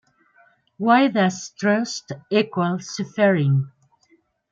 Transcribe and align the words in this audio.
Why 0.79 1.09
does 1.09 1.49
trust 1.51 2.11
equal 2.31 2.79
suffering. 2.79 3.71